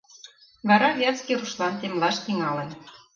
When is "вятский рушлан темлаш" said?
0.99-2.15